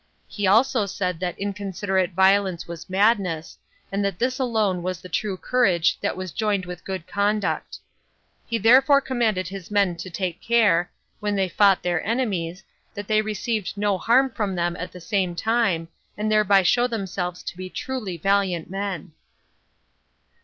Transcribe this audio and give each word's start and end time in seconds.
He 0.27 0.47
also 0.47 0.87
said 0.87 1.19
that 1.19 1.37
inconsiderate 1.37 2.13
violence 2.13 2.67
was 2.67 2.89
madness, 2.89 3.59
and 3.91 4.03
that 4.03 4.17
this 4.17 4.39
alone 4.39 4.81
was 4.81 4.99
the 4.99 5.09
true 5.09 5.37
courage 5.37 5.99
that 5.99 6.17
was 6.17 6.31
joined 6.31 6.65
with 6.65 6.83
good 6.83 7.05
conduct. 7.05 7.77
He 8.47 8.57
therefore 8.57 8.99
commanded 8.99 9.47
his 9.49 9.69
men 9.69 9.95
to 9.97 10.09
take 10.09 10.41
care, 10.41 10.89
when 11.19 11.35
they 11.35 11.47
fought 11.49 11.83
their 11.83 12.03
enemies, 12.03 12.63
that 12.95 13.07
they 13.07 13.21
received 13.21 13.77
no 13.77 13.99
harm 13.99 14.31
from 14.31 14.55
them 14.55 14.75
at 14.77 14.91
the 14.91 14.99
same 14.99 15.35
time, 15.35 15.87
and 16.17 16.31
thereby 16.31 16.63
show 16.63 16.87
themselves 16.87 17.43
to 17.43 17.55
be 17.55 17.69
truly 17.69 18.17
valiant 18.17 18.71
men. 18.71 19.11